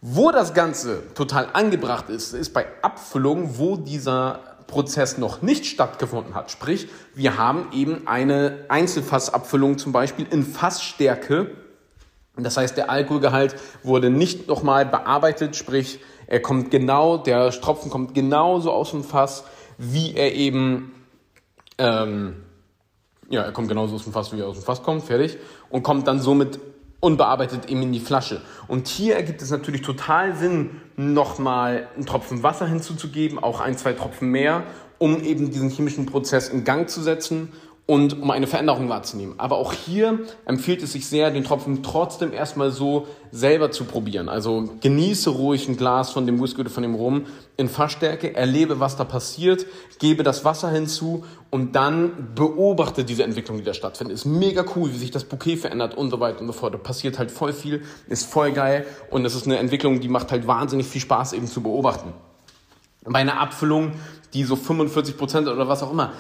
Wo 0.01 0.31
das 0.31 0.55
Ganze 0.55 1.03
total 1.15 1.49
angebracht 1.53 2.09
ist, 2.09 2.35
ist 2.35 2.55
bei 2.55 2.67
Abfüllung, 2.83 3.59
wo 3.59 3.77
dieser 3.77 4.41
Prozess 4.69 5.19
noch 5.19 5.43
nicht 5.43 5.67
stattgefunden 5.67 6.35
hat. 6.35 6.51
Sprich, 6.51 6.89
wir 7.15 7.37
haben 7.37 7.67
eben 7.73 8.07
eine 8.07 8.67
Einzelfassabfüllung 8.69 9.77
zum 9.77 9.93
Beispiel 9.93 10.27
in 10.31 10.45
Fassstärke. 10.45 11.51
Das 12.37 12.57
heißt, 12.57 12.77
der 12.77 12.91
Alkoholgehalt 12.91 13.57
wurde 13.83 14.09
nicht 14.09 14.47
nochmal 14.47 14.87
bearbeitet, 14.87 15.57
sprich, 15.57 16.01
er 16.27 16.41
kommt 16.41 16.71
genau, 16.71 17.19
der 17.19 17.51
Tropfen 17.51 17.91
kommt 17.91 18.15
genauso 18.15 18.73
aus 18.73 18.93
dem 18.93 19.05
Fass, 19.05 19.45
wie 19.79 20.15
er 20.15 20.35
eben, 20.35 20.93
ähm, 21.79 22.37
ja, 23.31 23.43
er 23.43 23.53
kommt 23.53 23.69
genauso 23.69 23.95
aus 23.95 24.05
dem 24.05 24.13
Fass, 24.13 24.33
wie 24.33 24.41
er 24.41 24.47
aus 24.47 24.57
dem 24.57 24.65
Fass 24.65 24.83
kommt, 24.83 25.05
fertig, 25.05 25.39
und 25.71 25.83
kommt 25.83 26.07
dann 26.07 26.21
somit 26.21 26.59
unbearbeitet 27.01 27.69
eben 27.69 27.83
in 27.83 27.93
die 27.93 28.01
Flasche. 28.01 28.41
Und 28.67 28.89
hier 28.89 29.17
ergibt 29.17 29.43
es 29.43 29.51
natürlich 29.51 29.83
total 29.83 30.35
Sinn, 30.37 30.81
nochmal 30.97 31.89
einen 31.95 32.07
Tropfen 32.07 32.43
Wasser 32.43 32.67
hinzuzugeben, 32.67 33.39
auch 33.39 33.61
ein, 33.61 33.77
zwei 33.77 33.93
Tropfen 33.93 34.31
mehr, 34.31 34.63
um 34.99 35.23
eben 35.23 35.51
diesen 35.51 35.69
chemischen 35.71 36.07
Prozess 36.07 36.49
in 36.49 36.65
Gang 36.65 36.89
zu 36.89 37.03
setzen 37.03 37.53
und 37.87 38.23
um 38.23 38.31
eine 38.31 38.47
Veränderung 38.47 38.89
wahrzunehmen. 38.89 39.35
Aber 39.37 39.59
auch 39.59 39.75
hier 39.75 40.21
empfiehlt 40.47 40.83
es 40.83 40.93
sich 40.93 41.07
sehr, 41.07 41.31
den 41.31 41.45
Tropfen 41.45 41.83
trotzdem 41.83 42.33
erstmal 42.33 42.71
so 42.71 43.07
selber 43.31 43.71
zu 43.73 43.85
probieren. 43.85 44.31
Also 44.31 44.71
genieße 44.81 45.29
ruhig 45.29 45.69
ein 45.69 45.77
Glas 45.77 46.11
von 46.11 46.27
dem 46.27 46.41
Whisky 46.41 46.63
oder 46.63 46.71
von 46.71 46.83
dem 46.83 46.95
Rum 46.95 47.27
in 47.59 47.69
Fassstärke, 47.69 48.35
erlebe, 48.35 48.81
was 48.81 48.97
da 48.97 49.05
passiert, 49.05 49.67
gebe 49.99 50.23
das 50.23 50.47
Wasser 50.47 50.71
hinzu 50.71 51.25
und 51.51 51.77
dann 51.77 52.31
beobachte 52.35 53.05
diese 53.05 53.23
Entwicklung, 53.23 53.59
die 53.59 53.65
da 53.65 53.75
stattfindet. 53.75 54.15
Ist 54.15 54.25
mega 54.25 54.65
cool, 54.75 54.91
wie 54.91 54.99
sich 54.99 55.11
das 55.11 55.25
Bouquet 55.25 55.57
verändert 55.57 55.95
und 55.95 56.11
so 56.11 56.21
weiter 56.21 56.41
und 56.41 56.47
so 56.47 56.55
fort. 56.55 56.73
Da 56.73 56.79
passiert 56.79 57.19
halt 57.19 57.31
voll 57.31 57.53
viel, 57.53 57.83
ist 58.09 58.27
voll 58.27 58.53
geil 58.53 58.87
und 59.11 59.27
es 59.27 59.35
ist 59.35 59.45
eine 59.45 59.59
Entwicklung, 59.59 60.01
die 60.01 60.09
macht 60.09 60.33
halt 60.33 60.47
wahnsinnig 60.47 60.87
viel 60.87 61.03
Spaß 61.03 61.35
eben 61.35 61.47
zu 61.47 61.63
beobachten. 61.63 62.15
Bei 63.05 63.19
einer 63.19 63.39
Abfüllung, 63.39 63.93
die 64.33 64.45
so 64.45 64.57
45 64.57 65.19
Prozent 65.19 65.49
oder 65.49 65.69
was 65.69 65.83
auch 65.83 65.93
immer, 65.93 66.15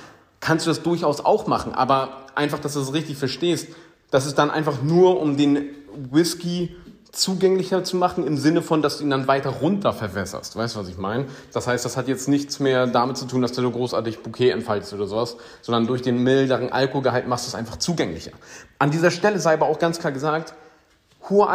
kannst 0.45 0.67
du 0.67 0.71
das 0.71 0.83
durchaus 0.83 1.25
auch 1.25 1.47
machen, 1.47 1.75
aber 1.75 2.19
einfach, 2.35 2.59
dass 2.59 2.75
du 2.75 2.81
es 2.81 2.87
das 2.87 2.95
richtig 2.95 3.17
verstehst, 3.17 3.69
das 4.11 4.27
ist 4.27 4.39
dann 4.39 4.51
einfach 4.51 4.83
nur, 4.83 5.21
um 5.21 5.39
den 5.39 5.71
Whisky 6.11 6.77
zugänglicher 7.13 7.83
zu 7.83 7.97
machen, 7.97 8.27
im 8.27 8.37
Sinne 8.37 8.61
von, 8.61 8.83
dass 8.83 8.99
du 8.99 9.05
ihn 9.05 9.11
dann 9.11 9.27
weiter 9.27 9.51
runter 9.51 9.93
verwässerst. 9.93 10.57
Weißt 10.57 10.75
du, 10.75 10.81
was 10.81 10.89
ich 10.89 10.99
meine? 10.99 11.27
Das 11.53 11.67
heißt, 11.67 11.85
das 11.85 11.97
hat 11.97 12.09
jetzt 12.09 12.29
nichts 12.29 12.61
mehr 12.61 12.87
damit 12.87 13.17
zu 13.17 13.25
tun, 13.25 13.41
dass 13.41 13.53
du 13.53 13.71
großartig 13.71 14.23
Bouquet 14.23 14.51
entfaltest 14.51 14.93
oder 14.93 15.07
sowas, 15.07 15.37
sondern 15.63 15.87
durch 15.87 16.03
den 16.03 16.19
milderen 16.23 16.71
Alkoholgehalt 16.71 17.27
machst 17.27 17.47
du 17.47 17.49
es 17.49 17.55
einfach 17.55 17.77
zugänglicher. 17.77 18.33
An 18.79 18.91
dieser 18.91 19.11
Stelle 19.11 19.39
sei 19.39 19.55
aber 19.55 19.67
auch 19.67 19.79
ganz 19.79 19.99
klar 19.99 20.13
gesagt, 20.13 20.55
hoher 21.31 21.49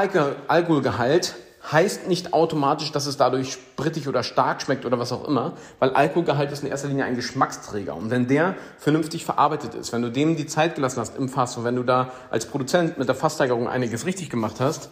Alkoholgehalt 0.48 1.36
heißt 1.72 2.08
nicht 2.08 2.34
automatisch, 2.34 2.92
dass 2.92 3.06
es 3.06 3.18
dadurch 3.18 3.52
sprittig 3.52 4.08
oder 4.08 4.24
stark 4.24 4.62
schmeckt 4.62 4.86
oder 4.86 5.00
was 5.00 5.12
auch 5.12 5.28
immer, 5.28 5.54
weil 5.80 5.92
Alkoholgehalt 5.92 6.52
ist 6.52 6.64
in 6.64 6.70
erster 6.70 6.88
Linie 6.88 7.06
ein 7.06 7.16
Geschmacksträger. 7.16 7.96
Und 7.96 8.10
wenn 8.10 8.28
der 8.28 8.56
vernünftig 8.78 9.26
verarbeitet 9.26 9.76
ist, 9.76 9.94
wenn 9.94 10.02
du 10.02 10.12
dem 10.12 10.36
die 10.36 10.48
Zeit 10.48 10.76
gelassen 10.76 11.00
hast 11.00 11.18
im 11.18 11.30
Fass 11.30 11.58
und 11.58 11.64
wenn 11.64 11.76
du 11.76 11.84
da 11.84 12.12
als 12.32 12.46
Produzent 12.46 12.98
mit 12.98 13.08
der 13.08 13.16
Fasssteigerung 13.16 13.68
einiges 13.68 14.06
richtig 14.06 14.30
gemacht 14.30 14.56
hast, 14.60 14.90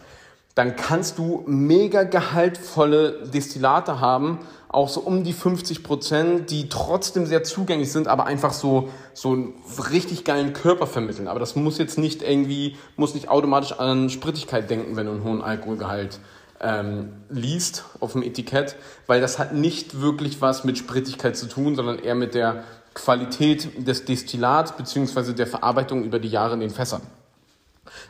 dann 0.54 0.74
kannst 0.74 1.18
du 1.18 1.44
mega 1.46 2.02
gehaltvolle 2.02 3.28
Destillate 3.32 4.00
haben, 4.00 4.40
auch 4.68 4.88
so 4.88 5.00
um 5.00 5.22
die 5.22 5.32
50 5.32 5.84
Prozent, 5.84 6.50
die 6.50 6.68
trotzdem 6.68 7.26
sehr 7.26 7.44
zugänglich 7.44 7.92
sind, 7.92 8.08
aber 8.08 8.26
einfach 8.26 8.52
so, 8.52 8.88
so 9.14 9.32
einen 9.32 9.54
richtig 9.92 10.24
geilen 10.24 10.52
Körper 10.52 10.88
vermitteln. 10.88 11.28
Aber 11.28 11.38
das 11.38 11.54
muss 11.54 11.78
jetzt 11.78 11.96
nicht 11.96 12.22
irgendwie, 12.22 12.76
muss 12.96 13.14
nicht 13.14 13.28
automatisch 13.28 13.72
an 13.78 14.10
Sprittigkeit 14.10 14.68
denken, 14.68 14.96
wenn 14.96 15.06
du 15.06 15.12
einen 15.12 15.24
hohen 15.24 15.42
Alkoholgehalt 15.42 16.18
ähm, 16.60 17.12
liest 17.28 17.84
auf 18.00 18.12
dem 18.12 18.22
Etikett, 18.22 18.76
weil 19.06 19.20
das 19.20 19.38
hat 19.38 19.54
nicht 19.54 20.00
wirklich 20.00 20.40
was 20.40 20.64
mit 20.64 20.78
Sprittigkeit 20.78 21.36
zu 21.36 21.46
tun, 21.46 21.76
sondern 21.76 21.98
eher 21.98 22.14
mit 22.14 22.34
der 22.34 22.64
Qualität 22.94 23.86
des 23.86 24.04
Destillats 24.04 24.76
bzw. 24.76 25.32
der 25.32 25.46
Verarbeitung 25.46 26.04
über 26.04 26.18
die 26.18 26.28
Jahre 26.28 26.54
in 26.54 26.60
den 26.60 26.70
Fässern. 26.70 27.02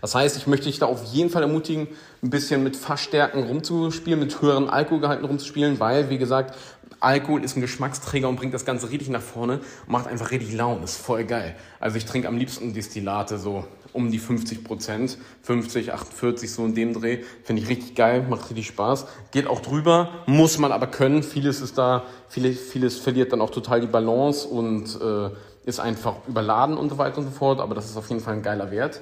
Das 0.01 0.15
heißt, 0.15 0.37
ich 0.37 0.47
möchte 0.47 0.67
dich 0.67 0.79
da 0.79 0.87
auf 0.87 1.05
jeden 1.05 1.31
Fall 1.31 1.43
ermutigen, 1.43 1.89
ein 2.23 2.31
bisschen 2.31 2.63
mit 2.63 2.77
Fassstärken 2.77 3.45
rumzuspielen, 3.45 4.19
mit 4.19 4.41
höheren 4.41 4.69
Alkoholgehalten 4.69 5.25
rumzuspielen, 5.25 5.79
weil, 5.79 6.11
wie 6.11 6.19
gesagt, 6.19 6.57
Alkohol 7.01 7.45
ist 7.45 7.57
ein 7.57 7.61
Geschmacksträger 7.61 8.29
und 8.29 8.37
bringt 8.37 8.55
das 8.55 8.65
Ganze 8.65 8.91
richtig 8.91 9.09
nach 9.09 9.23
vorne 9.23 9.61
und 9.87 9.93
macht 9.93 10.09
einfach 10.09 10.33
richtig 10.33 10.53
Laune. 10.53 10.83
Ist 10.83 10.97
voll 10.97 11.25
geil. 11.25 11.55
Also 11.79 11.97
ich 11.97 12.07
trinke 12.07 12.27
am 12.27 12.37
liebsten 12.37 12.75
Destillate 12.75 13.39
so 13.39 13.67
um 13.93 14.11
die 14.11 14.19
50 14.19 14.65
Prozent, 14.65 15.19
50, 15.43 15.93
48 15.93 16.51
so 16.51 16.65
in 16.65 16.75
dem 16.75 16.93
Dreh. 16.93 17.23
Finde 17.45 17.63
ich 17.63 17.69
richtig 17.69 17.95
geil, 17.95 18.27
macht 18.29 18.51
richtig 18.51 18.67
Spaß. 18.67 19.07
Geht 19.31 19.47
auch 19.47 19.61
drüber, 19.61 20.11
muss 20.27 20.59
man 20.59 20.73
aber 20.73 20.87
können. 20.87 21.23
Vieles 21.23 21.61
ist 21.61 21.79
da, 21.79 22.05
vieles, 22.29 22.61
vieles 22.61 22.99
verliert 22.99 23.33
dann 23.33 23.41
auch 23.41 23.51
total 23.51 23.81
die 23.81 23.87
Balance 23.87 24.47
und 24.47 24.99
äh, 25.01 25.31
ist 25.69 25.81
einfach 25.81 26.17
überladen 26.27 26.77
und 26.77 26.91
so 26.91 26.99
weiter 26.99 27.19
und 27.19 27.25
so 27.25 27.31
fort. 27.31 27.61
Aber 27.61 27.75
das 27.75 27.87
ist 27.87 27.97
auf 27.97 28.09
jeden 28.09 28.21
Fall 28.21 28.35
ein 28.35 28.43
geiler 28.43 28.71
Wert. 28.71 29.01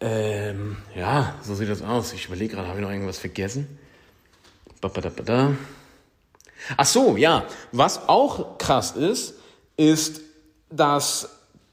Ähm, 0.00 0.78
ja, 0.96 1.34
so 1.42 1.54
sieht 1.54 1.68
das 1.68 1.82
aus. 1.82 2.12
Ich 2.12 2.26
überlege 2.26 2.56
gerade, 2.56 2.68
habe 2.68 2.78
ich 2.78 2.84
noch 2.84 2.90
irgendwas 2.90 3.18
vergessen? 3.18 3.78
Ba 4.80 4.88
-ba 4.88 5.00
-da 5.00 5.10
-ba 5.10 5.24
-da. 5.24 5.54
Ach 6.76 6.86
so, 6.86 7.16
ja. 7.16 7.44
Was 7.70 8.08
auch 8.08 8.58
krass 8.58 8.92
ist, 8.92 9.34
ist, 9.76 10.20
dass 10.70 11.28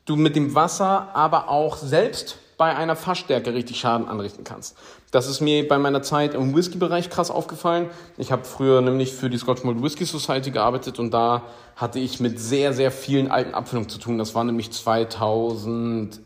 du 0.09 0.15
mit 0.15 0.35
dem 0.35 0.55
Wasser 0.55 1.09
aber 1.13 1.49
auch 1.49 1.77
selbst 1.77 2.37
bei 2.57 2.75
einer 2.75 2.95
Fassstärke 2.95 3.53
richtig 3.53 3.79
Schaden 3.79 4.07
anrichten 4.07 4.43
kannst. 4.43 4.75
Das 5.11 5.27
ist 5.27 5.39
mir 5.39 5.67
bei 5.67 5.77
meiner 5.77 6.01
Zeit 6.01 6.33
im 6.33 6.55
Whisky-Bereich 6.55 7.09
krass 7.09 7.31
aufgefallen. 7.31 7.89
Ich 8.17 8.31
habe 8.31 8.43
früher 8.43 8.81
nämlich 8.81 9.13
für 9.13 9.29
die 9.29 9.37
Scotch 9.37 9.63
Malt 9.63 9.81
Whisky 9.81 10.05
Society 10.05 10.51
gearbeitet 10.51 10.99
und 10.99 11.11
da 11.11 11.43
hatte 11.75 11.99
ich 11.99 12.19
mit 12.19 12.39
sehr, 12.39 12.73
sehr 12.73 12.91
vielen 12.91 13.31
alten 13.31 13.53
Abfüllungen 13.53 13.89
zu 13.89 13.97
tun. 13.97 14.17
Das 14.17 14.35
war 14.35 14.43
nämlich 14.43 14.71
2011 14.71 16.19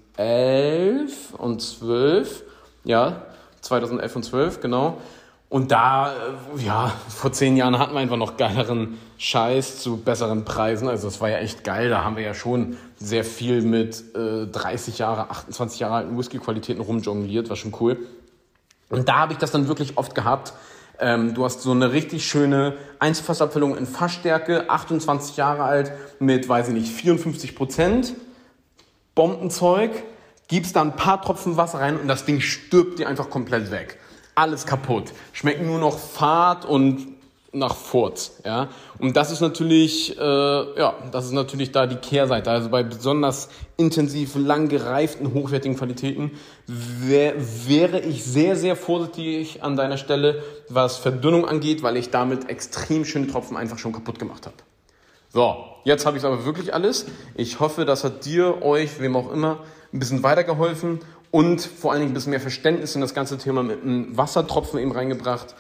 und 1.37 1.61
12, 1.61 2.43
ja, 2.85 3.21
2011 3.61 4.15
und 4.15 4.23
12, 4.23 4.59
genau. 4.61 4.97
Und 5.53 5.72
da, 5.72 6.12
äh, 6.13 6.65
ja, 6.65 6.91
vor 7.10 7.31
zehn 7.31 7.55
Jahren 7.55 7.77
hatten 7.77 7.93
wir 7.93 8.00
einfach 8.00 8.17
noch 8.17 8.38
geileren 8.38 8.98
Scheiß 9.19 9.77
zu 9.77 9.98
besseren 9.98 10.45
Preisen. 10.45 10.88
Also 10.88 11.07
das 11.07 11.22
war 11.22 11.29
ja 11.29 11.38
echt 11.38 11.63
geil. 11.63 11.91
Da 11.91 12.03
haben 12.03 12.15
wir 12.15 12.24
ja 12.24 12.33
schon 12.33 12.75
sehr 12.98 13.24
viel 13.24 13.62
mit 13.62 14.03
äh, 14.15 14.48
30 14.48 14.98
Jahre, 14.98 15.29
28 15.29 15.79
Jahre 15.79 15.93
alten 15.93 16.17
Whisky-Qualitäten 16.17 16.81
rumjongliert. 16.81 17.50
War 17.50 17.55
schon 17.55 17.72
cool. 17.79 18.00
Und 18.89 19.07
da 19.07 19.19
habe 19.19 19.33
ich 19.33 19.38
das 19.38 19.51
dann 19.51 19.67
wirklich 19.67 19.95
oft 19.95 20.15
gehabt. 20.15 20.53
Ähm, 20.98 21.36
du 21.36 21.45
hast 21.45 21.62
so 21.62 21.69
eine 21.69 21.91
richtig 21.91 22.25
schöne 22.25 22.74
Einzelfassabfüllung 22.98 23.77
in 23.77 23.86
Fassstärke, 23.86 24.72
28 24.72 25.38
Jahre 25.38 25.65
alt, 25.65 25.91
mit, 26.17 26.50
weiß 26.50 26.69
ich 26.69 26.74
nicht, 26.74 26.91
54 26.91 27.55
Prozent. 27.55 28.15
Bombenzeug. 29.13 29.91
Gibst 30.48 30.75
da 30.75 30.81
ein 30.81 30.95
paar 30.95 31.22
Tropfen 31.22 31.57
Wasser 31.57 31.79
rein 31.79 32.00
und 32.00 32.07
das 32.07 32.25
Ding 32.25 32.41
stirbt 32.41 32.98
dir 32.98 33.07
einfach 33.07 33.29
komplett 33.29 33.69
weg 33.69 34.00
alles 34.35 34.65
kaputt. 34.65 35.13
Schmecken 35.31 35.65
nur 35.65 35.79
noch 35.79 35.97
fad 35.97 36.65
und 36.65 37.13
nach 37.53 37.75
Furz, 37.75 38.39
ja. 38.43 38.69
Und 38.97 39.15
das 39.15 39.31
ist 39.31 39.39
natürlich, 39.39 40.17
äh, 40.17 40.21
ja, 40.21 40.95
das 41.11 41.25
ist 41.25 41.33
natürlich 41.33 41.71
da 41.71 41.85
die 41.85 41.97
Kehrseite. 41.97 42.49
Also 42.49 42.69
bei 42.69 42.81
besonders 42.81 43.49
intensiv, 43.77 44.35
lang 44.35 44.69
gereiften, 44.69 45.33
hochwertigen 45.33 45.77
Qualitäten 45.77 46.31
wär, 46.65 47.35
wäre 47.37 47.99
ich 47.99 48.23
sehr, 48.23 48.55
sehr 48.55 48.75
vorsichtig 48.75 49.61
an 49.61 49.75
deiner 49.75 49.97
Stelle, 49.97 50.41
was 50.67 50.97
Verdünnung 50.97 51.47
angeht, 51.47 51.83
weil 51.83 51.95
ich 51.95 52.09
damit 52.09 52.49
extrem 52.49 53.05
schöne 53.05 53.27
Tropfen 53.27 53.55
einfach 53.55 53.77
schon 53.77 53.93
kaputt 53.93 54.17
gemacht 54.17 54.47
habe. 54.47 54.57
So, 55.29 55.55
jetzt 55.83 56.05
habe 56.05 56.17
ich 56.17 56.25
aber 56.25 56.45
wirklich 56.45 56.73
alles. 56.73 57.05
Ich 57.35 57.59
hoffe, 57.59 57.85
das 57.85 58.03
hat 58.03 58.25
dir, 58.25 58.63
euch, 58.63 58.99
wem 58.99 59.15
auch 59.15 59.31
immer, 59.31 59.59
ein 59.93 59.99
bisschen 59.99 60.23
weitergeholfen 60.23 60.99
und 61.33 61.61
vor 61.61 61.91
allen 61.91 62.01
Dingen 62.01 62.11
ein 62.11 62.13
bisschen 62.13 62.29
mehr 62.29 62.39
Verständnis 62.39 62.93
in 62.93 63.01
das 63.01 63.15
ganze 63.15 63.39
Thema 63.39 63.63
mit 63.63 63.81
einem 63.81 64.15
Wassertropfen 64.15 64.79
eben 64.79 64.91
reingebracht. 64.91 65.55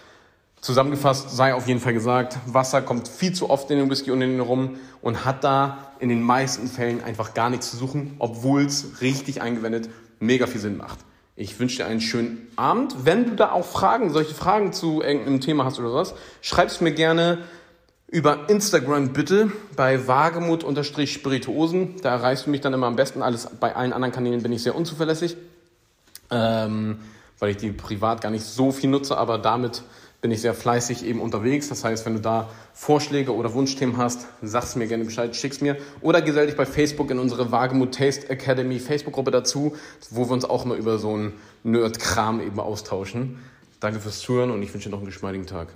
Zusammengefasst 0.61 1.31
sei 1.31 1.55
auf 1.55 1.67
jeden 1.67 1.79
Fall 1.79 1.93
gesagt, 1.93 2.37
Wasser 2.45 2.83
kommt 2.83 3.07
viel 3.07 3.33
zu 3.33 3.49
oft 3.49 3.71
in 3.71 3.79
den 3.79 3.89
Whisky 3.89 4.11
und 4.11 4.21
in 4.21 4.29
den 4.29 4.39
Rum 4.39 4.75
und 5.01 5.25
hat 5.25 5.43
da 5.43 5.91
in 5.97 6.09
den 6.09 6.21
meisten 6.21 6.67
Fällen 6.67 7.03
einfach 7.03 7.33
gar 7.33 7.49
nichts 7.49 7.71
zu 7.71 7.77
suchen, 7.77 8.13
obwohl 8.19 8.63
es 8.63 9.01
richtig 9.01 9.41
eingewendet 9.41 9.89
mega 10.19 10.45
viel 10.45 10.61
Sinn 10.61 10.77
macht. 10.77 10.99
Ich 11.35 11.59
wünsche 11.59 11.77
dir 11.77 11.87
einen 11.87 12.01
schönen 12.01 12.47
Abend. 12.55 13.05
Wenn 13.05 13.25
du 13.25 13.35
da 13.35 13.51
auch 13.51 13.65
Fragen, 13.65 14.11
solche 14.11 14.35
Fragen 14.35 14.73
zu 14.73 15.01
irgendeinem 15.01 15.41
Thema 15.41 15.65
hast 15.65 15.79
oder 15.79 15.89
sowas, 15.89 16.13
schreib 16.41 16.67
es 16.67 16.81
mir 16.81 16.91
gerne 16.91 17.39
über 18.05 18.47
Instagram 18.47 19.11
bitte 19.11 19.51
bei 19.75 20.07
wagemut-spirituosen. 20.07 21.95
Da 22.03 22.11
erreichst 22.11 22.45
du 22.45 22.51
mich 22.51 22.61
dann 22.61 22.73
immer 22.73 22.85
am 22.85 22.95
besten. 22.95 23.23
Alles 23.23 23.47
bei 23.59 23.75
allen 23.75 23.91
anderen 23.91 24.13
Kanälen 24.13 24.43
bin 24.43 24.51
ich 24.51 24.61
sehr 24.61 24.75
unzuverlässig 24.75 25.35
ähm, 26.33 26.99
weil 27.39 27.51
ich 27.51 27.57
die 27.57 27.71
privat 27.71 28.21
gar 28.21 28.31
nicht 28.31 28.43
so 28.43 28.71
viel 28.71 28.89
nutze, 28.89 29.17
aber 29.17 29.37
damit 29.37 29.83
bin 30.21 30.31
ich 30.31 30.39
sehr 30.41 30.53
fleißig 30.53 31.05
eben 31.05 31.19
unterwegs. 31.19 31.67
Das 31.67 31.83
heißt, 31.83 32.05
wenn 32.05 32.13
du 32.13 32.21
da 32.21 32.49
Vorschläge 32.73 33.35
oder 33.35 33.53
Wunschthemen 33.53 33.97
hast, 33.97 34.25
sag's 34.41 34.77
mir 34.77 34.87
gerne 34.87 35.03
Bescheid, 35.03 35.35
schick's 35.35 35.59
mir. 35.59 35.75
Oder 35.99 36.21
gesell 36.21 36.47
dich 36.47 36.55
bei 36.55 36.65
Facebook 36.65 37.11
in 37.11 37.19
unsere 37.19 37.51
Wagemut 37.51 37.93
Taste 37.93 38.29
Academy 38.29 38.79
Facebook-Gruppe 38.79 39.31
dazu, 39.31 39.75
wo 40.09 40.29
wir 40.29 40.31
uns 40.31 40.45
auch 40.45 40.63
mal 40.63 40.77
über 40.77 40.97
so 40.97 41.13
einen 41.13 41.33
Nerd-Kram 41.63 42.39
eben 42.39 42.59
austauschen. 42.59 43.39
Danke 43.81 43.99
fürs 43.99 44.21
Zuhören 44.21 44.49
und 44.49 44.63
ich 44.63 44.73
wünsche 44.73 44.87
dir 44.87 44.91
noch 44.91 44.99
einen 44.99 45.07
geschmeidigen 45.07 45.45
Tag. 45.45 45.67